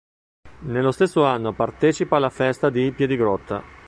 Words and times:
Nello 0.61 0.89
stesso 0.89 1.25
anno 1.25 1.53
partecipa 1.53 2.15
alla 2.17 2.31
Festa 2.31 2.71
di 2.71 2.91
Piedigrotta. 2.91 3.61